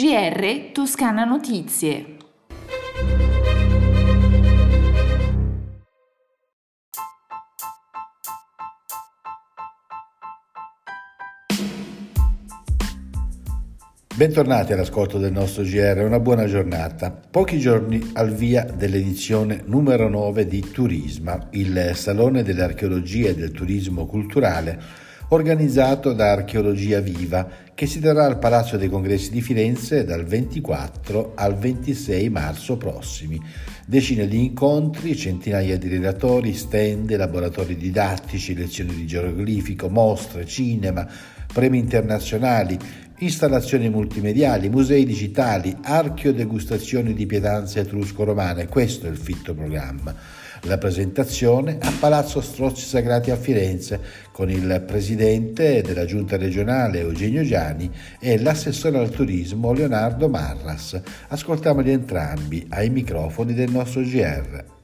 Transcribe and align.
GR 0.00 0.70
Toscana 0.72 1.26
Notizie. 1.26 2.16
Bentornati 14.16 14.72
all'ascolto 14.72 15.18
del 15.18 15.32
nostro 15.32 15.64
GR, 15.64 16.02
una 16.02 16.18
buona 16.18 16.46
giornata. 16.46 17.10
Pochi 17.10 17.58
giorni 17.58 18.12
al 18.14 18.32
via 18.32 18.64
dell'edizione 18.64 19.64
numero 19.66 20.08
9 20.08 20.46
di 20.46 20.60
Turisma, 20.60 21.48
il 21.50 21.90
Salone 21.92 22.42
dell'Archeologia 22.42 23.28
e 23.28 23.34
del 23.34 23.50
Turismo 23.50 24.06
Culturale, 24.06 25.08
organizzato 25.32 26.12
da 26.12 26.32
Archeologia 26.32 27.00
Viva, 27.00 27.48
che 27.74 27.86
si 27.86 28.00
terrà 28.00 28.24
al 28.24 28.38
Palazzo 28.38 28.76
dei 28.76 28.88
Congressi 28.88 29.30
di 29.30 29.40
Firenze 29.40 30.04
dal 30.04 30.24
24 30.24 31.32
al 31.34 31.56
26 31.56 32.28
marzo 32.28 32.76
prossimi. 32.76 33.40
Decine 33.86 34.26
di 34.26 34.44
incontri, 34.44 35.16
centinaia 35.16 35.78
di 35.78 35.88
relatori, 35.88 36.52
stand, 36.54 37.14
laboratori 37.16 37.76
didattici, 37.76 38.54
lezioni 38.54 38.94
di 38.94 39.06
geroglifico, 39.06 39.88
mostre, 39.88 40.46
cinema, 40.46 41.06
premi 41.52 41.78
internazionali, 41.78 42.78
installazioni 43.18 43.88
multimediali, 43.88 44.68
musei 44.68 45.04
digitali, 45.04 45.76
archeo-degustazioni 45.80 47.14
di 47.14 47.26
pietanze 47.26 47.80
etrusco-romane. 47.80 48.66
Questo 48.66 49.06
è 49.06 49.10
il 49.10 49.16
fitto 49.16 49.54
programma. 49.54 50.14
La 50.64 50.76
presentazione 50.76 51.78
a 51.80 51.90
Palazzo 51.98 52.42
Strozzi 52.42 52.84
Sagrati 52.84 53.30
a 53.30 53.36
Firenze 53.36 53.98
con 54.30 54.50
il 54.50 54.84
presidente 54.86 55.80
della 55.80 56.04
giunta 56.04 56.36
regionale 56.36 57.00
Eugenio 57.00 57.42
Giani 57.42 57.90
e 58.20 58.38
l'assessore 58.38 58.98
al 58.98 59.08
turismo 59.08 59.72
Leonardo 59.72 60.28
Marras. 60.28 61.00
Ascoltiamoli 61.28 61.90
entrambi 61.90 62.66
ai 62.68 62.90
microfoni 62.90 63.54
del 63.54 63.70
nostro 63.70 64.02
GR. 64.02 64.79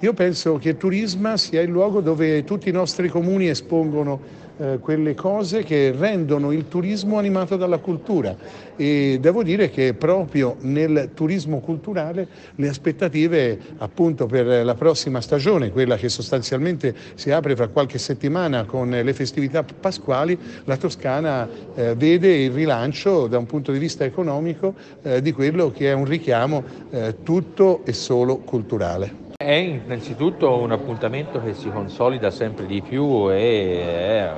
Io 0.00 0.12
penso 0.12 0.58
che 0.58 0.76
Turisma 0.76 1.38
sia 1.38 1.62
il 1.62 1.70
luogo 1.70 2.02
dove 2.02 2.44
tutti 2.44 2.68
i 2.68 2.72
nostri 2.72 3.08
comuni 3.08 3.48
espongono 3.48 4.20
eh, 4.58 4.78
quelle 4.78 5.14
cose 5.14 5.62
che 5.62 5.90
rendono 5.96 6.52
il 6.52 6.68
turismo 6.68 7.16
animato 7.16 7.56
dalla 7.56 7.78
cultura 7.78 8.36
e 8.76 9.16
devo 9.18 9.42
dire 9.42 9.70
che 9.70 9.94
proprio 9.94 10.56
nel 10.60 11.12
turismo 11.14 11.60
culturale 11.60 12.28
le 12.56 12.68
aspettative 12.68 13.58
appunto 13.78 14.26
per 14.26 14.64
la 14.66 14.74
prossima 14.74 15.22
stagione, 15.22 15.70
quella 15.70 15.96
che 15.96 16.10
sostanzialmente 16.10 16.94
si 17.14 17.30
apre 17.30 17.56
fra 17.56 17.68
qualche 17.68 17.98
settimana 17.98 18.66
con 18.66 18.90
le 18.90 19.12
festività 19.14 19.62
pasquali, 19.64 20.38
la 20.64 20.76
Toscana 20.76 21.48
eh, 21.74 21.94
vede 21.94 22.34
il 22.34 22.50
rilancio 22.50 23.28
da 23.28 23.38
un 23.38 23.46
punto 23.46 23.72
di 23.72 23.78
vista 23.78 24.04
economico 24.04 24.74
eh, 25.02 25.22
di 25.22 25.32
quello 25.32 25.70
che 25.70 25.90
è 25.90 25.92
un 25.94 26.04
richiamo 26.04 26.64
eh, 26.90 27.16
tutto 27.22 27.82
e 27.86 27.94
solo 27.94 28.38
culturale. 28.38 29.24
È 29.46 29.54
innanzitutto 29.54 30.56
un 30.58 30.72
appuntamento 30.72 31.40
che 31.40 31.54
si 31.54 31.70
consolida 31.70 32.32
sempre 32.32 32.66
di 32.66 32.82
più 32.82 33.30
e 33.30 33.80
è 33.80 34.30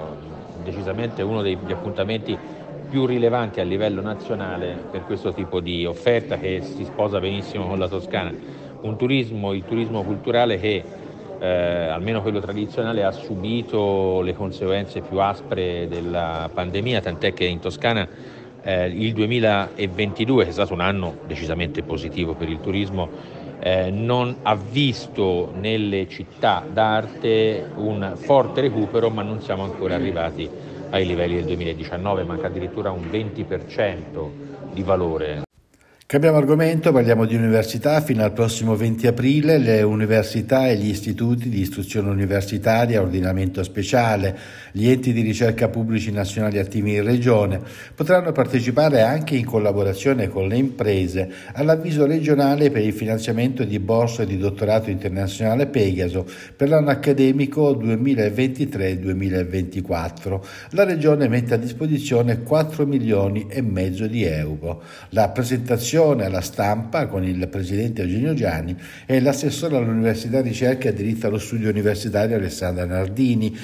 decisamente 0.63 1.23
uno 1.23 1.41
degli 1.41 1.73
appuntamenti 1.73 2.37
più 2.91 3.07
rilevanti 3.07 3.59
a 3.59 3.65
livello 3.65 4.03
nazionale 4.03 4.77
per 4.91 5.07
questo 5.07 5.33
tipo 5.33 5.61
di 5.61 5.87
offerta 5.87 6.37
che 6.37 6.61
si 6.61 6.85
sposa 6.85 7.21
benissimo 7.21 7.67
con 7.67 7.79
la 7.79 7.89
Toscana. 7.89 8.35
Un 8.83 8.97
turismo, 8.99 9.55
il 9.55 9.65
turismo 9.65 10.03
culturale 10.03 10.59
che 10.59 10.85
eh, 11.39 11.47
almeno 11.47 12.21
quello 12.21 12.41
tradizionale 12.41 13.03
ha 13.03 13.11
subito 13.11 14.21
le 14.21 14.35
conseguenze 14.35 15.01
più 15.01 15.21
aspre 15.21 15.89
della 15.89 16.51
pandemia, 16.53 17.01
tant'è 17.01 17.33
che 17.33 17.47
in 17.47 17.61
Toscana 17.61 18.07
eh, 18.61 18.89
il 18.89 19.15
2022, 19.15 20.45
che 20.45 20.51
è 20.51 20.53
stato 20.53 20.75
un 20.75 20.81
anno 20.81 21.17
decisamente 21.27 21.83
positivo 21.83 22.35
per 22.35 22.51
il 22.51 22.61
turismo, 22.61 23.47
eh, 23.59 23.91
non 23.91 24.39
ha 24.43 24.55
visto 24.55 25.51
nelle 25.55 26.09
città 26.09 26.67
d'arte 26.69 27.71
un 27.75 28.15
forte 28.17 28.61
recupero, 28.61 29.11
ma 29.11 29.23
non 29.23 29.41
siamo 29.41 29.65
ancora 29.65 29.95
arrivati 29.95 30.51
ai 30.91 31.07
livelli 31.07 31.37
del 31.37 31.45
2019, 31.45 32.25
manca 32.25 32.47
addirittura 32.47 32.91
un 32.91 33.09
20% 33.09 34.35
di 34.71 34.83
valore 34.83 35.48
Cambiamo 36.11 36.39
argomento, 36.39 36.91
parliamo 36.91 37.27
di 37.27 37.35
università. 37.35 38.01
Fino 38.01 38.25
al 38.25 38.33
prossimo 38.33 38.75
20 38.75 39.09
aprile 39.09 39.59
le 39.59 39.83
università 39.83 40.67
e 40.67 40.77
gli 40.77 40.89
istituti 40.89 41.51
di 41.51 41.61
istruzione 41.61 42.09
universitaria, 42.09 43.03
ordinamento 43.03 43.63
speciale, 43.63 44.35
gli 44.73 44.89
enti 44.89 45.13
di 45.13 45.21
ricerca 45.21 45.69
pubblici 45.69 46.11
nazionali 46.11 46.59
attivi 46.59 46.95
in 46.95 47.05
regione 47.05 47.61
potranno 47.95 48.33
partecipare 48.33 49.03
anche 49.03 49.37
in 49.37 49.45
collaborazione 49.45 50.29
con 50.29 50.49
le 50.49 50.57
imprese 50.57 51.31
all'avviso 51.53 52.07
regionale 52.07 52.71
per 52.71 52.81
il 52.81 52.95
finanziamento 52.95 53.65
di 53.65 53.79
borse 53.79 54.25
di 54.25 54.39
dottorato 54.39 54.89
internazionale 54.89 55.67
Pegaso 55.67 56.25
per 56.57 56.71
l'anno 56.71 56.89
accademico 56.89 57.73
2023-2024. 57.73 60.41
La 60.71 60.85
regione 60.85 61.29
mette 61.29 61.53
a 61.53 61.59
disposizione 61.59 62.45
4 62.45 62.87
milioni 62.87 63.47
e 63.51 63.61
mezzo 63.61 64.07
di 64.07 64.25
euro. 64.25 64.81
La 65.11 65.29
presentazione 65.29 65.97
trasmissione 65.99 66.25
alla 66.25 66.41
stampa 66.41 67.07
con 67.09 67.25
il 67.25 67.49
presidente 67.49 68.03
Eugenio 68.03 68.33
Gianni 68.35 68.77
e 69.05 69.21
l'assessore 69.21 69.77
all'Università 69.77 70.41
Ricerca 70.41 70.89
e 70.89 70.95
Diritto 70.95 71.27
allo 71.27 71.39
Studio 71.39 71.69
Universitario 71.71 72.37
Alessandra 72.37 72.85
Nardini, 72.85 73.57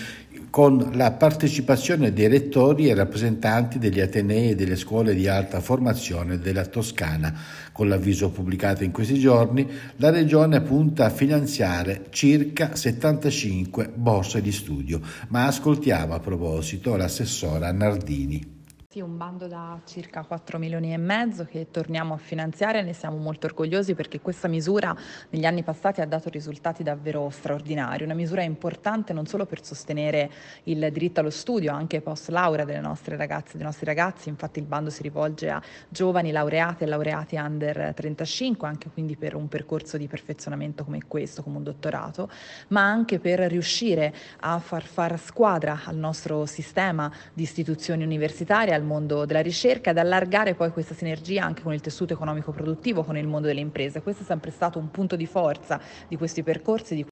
con 0.50 0.90
la 0.94 1.12
partecipazione 1.12 2.12
dei 2.12 2.28
rettori 2.28 2.88
e 2.88 2.94
rappresentanti 2.94 3.78
degli 3.78 4.00
Atenei 4.00 4.50
e 4.50 4.54
delle 4.54 4.76
scuole 4.76 5.14
di 5.14 5.28
alta 5.28 5.60
formazione 5.60 6.38
della 6.38 6.66
Toscana. 6.66 7.32
Con 7.72 7.88
l'avviso 7.88 8.30
pubblicato 8.30 8.84
in 8.84 8.90
questi 8.90 9.18
giorni, 9.18 9.68
la 9.96 10.10
Regione 10.10 10.60
punta 10.60 11.06
a 11.06 11.10
finanziare 11.10 12.06
circa 12.10 12.74
75 12.74 13.90
borse 13.94 14.40
di 14.40 14.52
studio. 14.52 15.00
Ma 15.28 15.46
ascoltiamo 15.46 16.14
a 16.14 16.20
proposito 16.20 16.96
l'assessora 16.96 17.72
Nardini. 17.72 18.53
Sì, 18.94 19.00
un 19.00 19.16
bando 19.16 19.48
da 19.48 19.80
circa 19.86 20.22
4 20.22 20.56
milioni 20.56 20.92
e 20.92 20.96
mezzo 20.98 21.44
che 21.44 21.66
torniamo 21.72 22.14
a 22.14 22.16
finanziare, 22.16 22.80
ne 22.84 22.92
siamo 22.92 23.16
molto 23.16 23.46
orgogliosi 23.46 23.96
perché 23.96 24.20
questa 24.20 24.46
misura 24.46 24.94
negli 25.30 25.44
anni 25.44 25.64
passati 25.64 26.00
ha 26.00 26.06
dato 26.06 26.28
risultati 26.28 26.84
davvero 26.84 27.28
straordinari, 27.28 28.04
una 28.04 28.14
misura 28.14 28.44
importante 28.44 29.12
non 29.12 29.26
solo 29.26 29.46
per 29.46 29.64
sostenere 29.64 30.30
il 30.64 30.88
diritto 30.92 31.18
allo 31.18 31.30
studio, 31.30 31.72
anche 31.72 32.02
post 32.02 32.28
laurea 32.28 32.64
delle 32.64 32.78
nostre 32.78 33.16
ragazze 33.16 33.54
e 33.54 33.56
dei 33.56 33.66
nostri 33.66 33.84
ragazzi, 33.84 34.28
infatti 34.28 34.60
il 34.60 34.64
bando 34.64 34.90
si 34.90 35.02
rivolge 35.02 35.50
a 35.50 35.60
giovani 35.88 36.30
laureati 36.30 36.84
e 36.84 36.86
laureati 36.86 37.34
under 37.34 37.94
35, 37.96 38.68
anche 38.68 38.90
quindi 38.90 39.16
per 39.16 39.34
un 39.34 39.48
percorso 39.48 39.96
di 39.96 40.06
perfezionamento 40.06 40.84
come 40.84 41.00
questo, 41.08 41.42
come 41.42 41.56
un 41.56 41.64
dottorato, 41.64 42.30
ma 42.68 42.82
anche 42.82 43.18
per 43.18 43.40
riuscire 43.40 44.14
a 44.38 44.60
far 44.60 44.84
far 44.84 45.18
squadra 45.18 45.80
al 45.84 45.96
nostro 45.96 46.46
sistema 46.46 47.12
di 47.32 47.42
istituzioni 47.42 48.04
universitarie, 48.04 48.72
al 48.72 48.82
mondo 48.84 49.24
della 49.24 49.40
ricerca 49.40 49.90
ed 49.90 49.98
allargare 49.98 50.54
poi 50.54 50.70
questa 50.70 50.94
sinergia 50.94 51.44
anche 51.44 51.62
con 51.62 51.72
il 51.72 51.80
tessuto 51.80 52.12
economico 52.12 52.52
produttivo, 52.52 53.02
con 53.02 53.16
il 53.16 53.26
mondo 53.26 53.46
delle 53.46 53.60
imprese. 53.60 54.02
Questo 54.02 54.22
è 54.22 54.26
sempre 54.26 54.50
stato 54.50 54.78
un 54.78 54.90
punto 54.90 55.16
di 55.16 55.26
forza 55.26 55.80
di 56.06 56.16
questi 56.16 56.42
percorsi. 56.42 56.94
Di... 56.94 57.06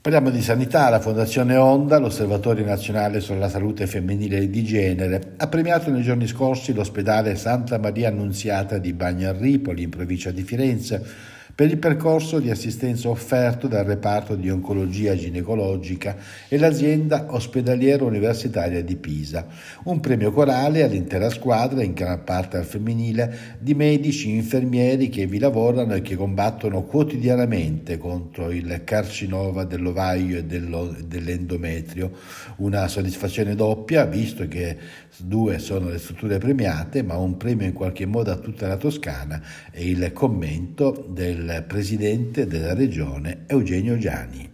Parliamo 0.00 0.30
di 0.30 0.42
sanità, 0.42 0.90
la 0.90 1.00
Fondazione 1.00 1.56
Onda, 1.56 1.98
l'Osservatorio 1.98 2.64
Nazionale 2.64 3.20
sulla 3.20 3.48
Salute 3.48 3.86
Femminile 3.86 4.36
e 4.36 4.50
di 4.50 4.62
Genere, 4.62 5.32
ha 5.38 5.48
premiato 5.48 5.90
nei 5.90 6.02
giorni 6.02 6.26
scorsi 6.26 6.74
l'ospedale 6.74 7.36
Santa 7.36 7.78
Maria 7.78 8.08
Annunziata 8.08 8.76
di 8.76 8.92
Bagnarripoli, 8.92 9.82
in 9.82 9.90
provincia 9.90 10.30
di 10.30 10.42
Firenze, 10.42 11.32
per 11.54 11.70
il 11.70 11.78
percorso 11.78 12.40
di 12.40 12.50
assistenza 12.50 13.08
offerto 13.08 13.68
dal 13.68 13.84
reparto 13.84 14.34
di 14.34 14.50
oncologia 14.50 15.14
ginecologica 15.14 16.16
e 16.48 16.58
l'azienda 16.58 17.26
ospedaliera 17.28 18.04
universitaria 18.04 18.82
di 18.82 18.96
Pisa. 18.96 19.46
Un 19.84 20.00
premio 20.00 20.32
corale 20.32 20.82
all'intera 20.82 21.30
squadra, 21.30 21.82
in 21.82 21.92
gran 21.92 22.24
parte 22.24 22.56
al 22.56 22.64
femminile, 22.64 23.56
di 23.60 23.74
medici, 23.74 24.30
infermieri 24.30 25.08
che 25.08 25.26
vi 25.26 25.38
lavorano 25.38 25.94
e 25.94 26.02
che 26.02 26.16
combattono 26.16 26.82
quotidianamente 26.82 27.98
contro 27.98 28.50
il 28.50 28.82
carcinoma 28.82 29.62
dell'ovaio 29.64 30.38
e 30.38 30.44
dell'endometrio. 30.44 32.10
Una 32.56 32.88
soddisfazione 32.88 33.54
doppia, 33.54 34.06
visto 34.06 34.48
che 34.48 34.76
due 35.18 35.60
sono 35.60 35.88
le 35.88 35.98
strutture 35.98 36.38
premiate, 36.38 37.04
ma 37.04 37.16
un 37.16 37.36
premio 37.36 37.66
in 37.66 37.72
qualche 37.72 38.06
modo 38.06 38.32
a 38.32 38.36
tutta 38.36 38.66
la 38.66 38.76
Toscana 38.76 39.40
e 39.70 39.88
il 39.88 40.12
commento 40.12 41.06
del 41.08 41.43
presidente 41.66 42.46
della 42.46 42.74
regione 42.74 43.44
Eugenio 43.46 43.98
Giani. 43.98 44.52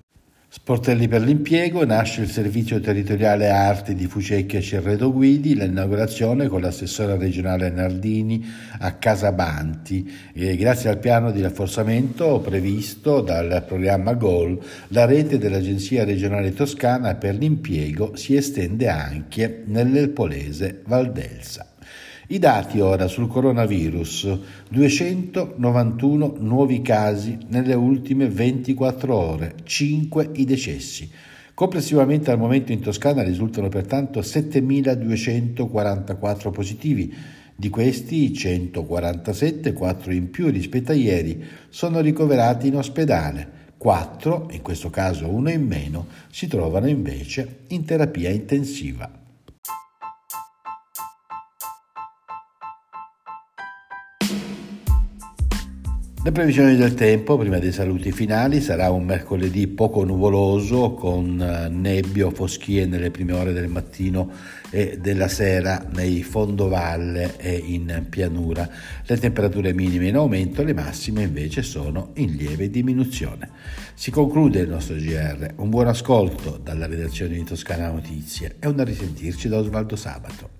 Sportelli 0.53 1.07
per 1.07 1.23
l'impiego, 1.23 1.85
nasce 1.85 2.23
il 2.23 2.29
servizio 2.29 2.81
territoriale 2.81 3.51
arti 3.51 3.95
di 3.95 4.07
Fucecchia 4.07 4.59
e 4.59 4.63
Cerreto 4.63 5.13
Guidi, 5.13 5.55
l'inaugurazione 5.55 6.49
con 6.49 6.61
l'assessore 6.61 7.17
regionale 7.17 7.71
Nardini 7.71 8.45
a 8.81 8.95
Casabanti. 8.95 10.11
E 10.33 10.57
grazie 10.57 10.91
al 10.91 10.99
piano 10.99 11.31
di 11.31 11.41
rafforzamento 11.41 12.41
previsto 12.41 13.21
dal 13.21 13.63
programma 13.65 14.15
GOL, 14.15 14.61
la 14.89 15.05
rete 15.05 15.39
dell'Agenzia 15.39 16.03
regionale 16.03 16.53
toscana 16.53 17.15
per 17.15 17.37
l'impiego 17.37 18.17
si 18.17 18.35
estende 18.35 18.89
anche 18.89 19.63
nell'Elpolese 19.67 20.83
Valdelsa. 20.85 21.70
I 22.33 22.39
dati 22.39 22.79
ora 22.79 23.09
sul 23.09 23.27
coronavirus, 23.27 24.39
291 24.69 26.37
nuovi 26.39 26.81
casi 26.81 27.37
nelle 27.49 27.75
ultime 27.75 28.29
24 28.29 29.13
ore, 29.13 29.55
5 29.65 30.31
i 30.35 30.45
decessi. 30.45 31.11
Complessivamente 31.53 32.31
al 32.31 32.39
momento 32.39 32.71
in 32.71 32.79
Toscana 32.79 33.25
risultano 33.25 33.69
pertanto 33.69 34.21
7.244 34.21 36.53
positivi, 36.53 37.13
di 37.57 37.69
questi 37.69 38.33
147, 38.33 39.73
4 39.73 40.13
in 40.13 40.31
più 40.31 40.51
rispetto 40.51 40.93
a 40.93 40.95
ieri, 40.95 41.43
sono 41.69 41.99
ricoverati 41.99 42.69
in 42.69 42.77
ospedale. 42.77 43.75
4, 43.77 44.51
in 44.53 44.63
questo 44.63 44.89
caso 44.89 45.29
uno 45.29 45.51
in 45.51 45.67
meno, 45.67 46.07
si 46.31 46.47
trovano 46.47 46.87
invece 46.87 47.63
in 47.71 47.85
terapia 47.85 48.31
intensiva. 48.31 49.20
Le 56.23 56.33
previsioni 56.33 56.77
del 56.77 56.93
tempo, 56.93 57.39
prima 57.39 57.59
dei 57.59 57.73
saluti 57.73 58.13
finali, 58.13 58.61
sarà 58.61 58.91
un 58.91 59.05
mercoledì 59.05 59.67
poco 59.69 60.05
nuvoloso 60.05 60.93
con 60.93 61.41
eh, 61.41 61.71
nebbie 61.71 62.25
o 62.25 62.31
foschie 62.31 62.85
nelle 62.85 63.11
prime 63.11 63.33
ore 63.33 63.55
del 63.55 63.69
mattino 63.69 64.31
e 64.69 64.99
della 65.01 65.29
sera 65.29 65.83
nei 65.95 66.23
fondovalle 66.23 67.39
e 67.39 67.55
in 67.57 68.05
pianura. 68.11 68.69
Le 69.07 69.17
temperature 69.17 69.73
minime 69.73 70.09
in 70.09 70.17
aumento, 70.17 70.63
le 70.63 70.75
massime 70.75 71.23
invece 71.23 71.63
sono 71.63 72.11
in 72.17 72.37
lieve 72.37 72.69
diminuzione. 72.69 73.49
Si 73.95 74.11
conclude 74.11 74.61
il 74.61 74.69
nostro 74.69 74.97
GR. 74.97 75.55
Un 75.57 75.71
buon 75.71 75.87
ascolto 75.87 76.61
dalla 76.63 76.87
redazione 76.87 77.33
di 77.33 77.45
Toscana 77.45 77.91
Notizie 77.91 78.57
e 78.59 78.69
un 78.69 78.79
a 78.79 78.85
risentirci 78.85 79.49
da 79.49 79.57
Osvaldo 79.57 79.97
Sabato. 79.97 80.60